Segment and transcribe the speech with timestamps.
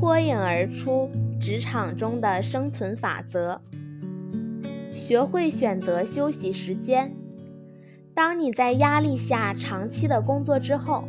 [0.00, 3.60] 脱颖而出职场中的生存法则。
[4.94, 7.14] 学会选择休息时间。
[8.14, 11.04] 当你在压力下长期的工作之后，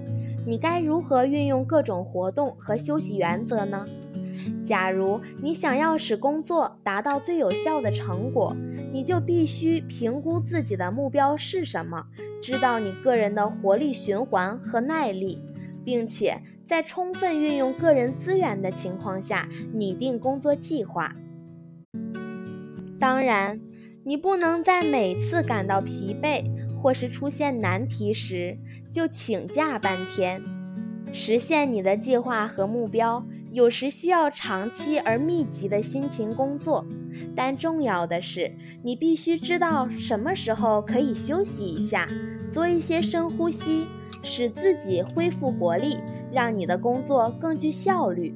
[0.46, 3.88] 你该如何运用各种活动和休息原则呢？
[4.66, 8.54] 假如你想要使工作达到最有效的成果，
[8.92, 12.08] 你就必须评估自己的目标是什么，
[12.42, 15.42] 知道你个人的活力循环和耐力，
[15.84, 21.16] 并且在充分运用个人资源的情况下拟定工作计划。
[23.00, 23.60] 当然，
[24.04, 26.44] 你不能在每次感到疲惫
[26.78, 28.58] 或是出现难题时
[28.92, 30.42] 就请假半天。
[31.14, 33.26] 实现你的计划和目标。
[33.52, 36.88] 有时需要长期而密集的辛勤工作，
[37.36, 38.50] 但重要的是，
[38.82, 42.08] 你必须知道什么时候可以休息一下，
[42.50, 43.88] 做一些深呼吸，
[44.24, 45.98] 使自己恢复活力，
[46.32, 48.34] 让你的工作更具效率。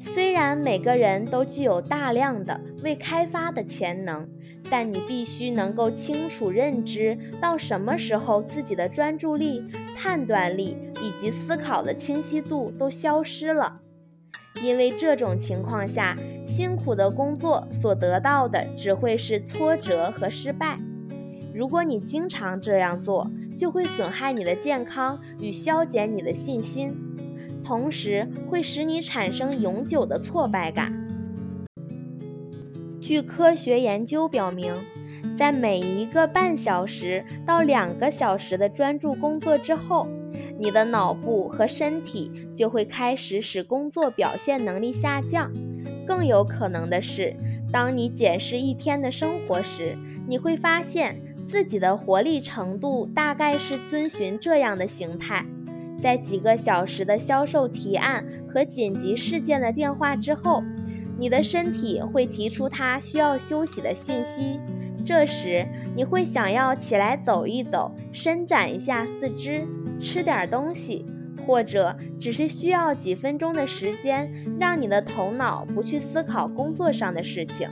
[0.00, 4.28] 虽然每个人都具有大量的未开发的潜能，
[4.70, 9.64] 但你必须能够清楚认知到什么时候自己的专注力、
[9.96, 13.80] 判断力以及思考的清晰度都消失了。
[14.62, 20.78] 因为这种情况下，辛苦的工作所得到的只会是挫折和失败。
[21.58, 26.96] 如果你经常这样做，就会损害你的健康与消减你的信心，
[27.64, 30.94] 同时会使你产生永久的挫败感。
[33.00, 34.72] 据科学研究表明，
[35.36, 40.06] 在每一个半小时到两个小时的专注工作之后，
[40.60, 45.50] 你的脑部和身体就会开始使工作表现能力下降。
[46.06, 47.36] 更有可能的是，
[47.72, 55.46] 当你检视一天的生活时，你会发现自己的活力程度大概是遵循这样的形态：
[55.98, 60.62] 在几个小时的销售提案和紧急事件的电话之后，
[61.18, 64.60] 你的身体会提出它需要休息的信息。
[65.06, 65.66] 这时，
[65.96, 69.66] 你会想要起来走一走，伸展一下四肢。
[69.98, 71.06] 吃点东西，
[71.46, 77.68] 或者只是需要几分钟的时间，让你的头脑不去思考工作上的事情。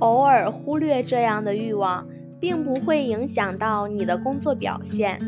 [0.00, 2.06] 偶尔忽略这样的欲望，
[2.40, 5.20] 并不会影响到你的工作表现，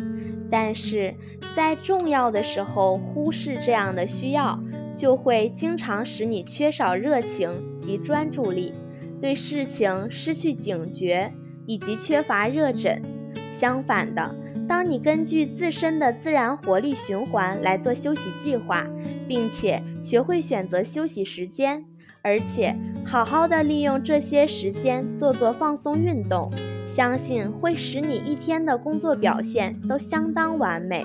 [0.50, 1.14] 但是
[1.56, 4.60] 在重要的时候忽视这样的需要，
[4.94, 8.72] 就会经常使你缺少热情及专注力，
[9.20, 11.32] 对事情失去警觉，
[11.66, 13.02] 以及缺乏热忱。
[13.50, 14.36] 相反的。
[14.68, 18.86] 当你根据自身的自然活力循环来做休息计划，
[19.26, 21.84] 并且学会选择休息时间，
[22.22, 26.50] 而且好好的利用这些时间做做放松运动，
[26.84, 31.04] 相信会使你一天的工作表现都相当完美。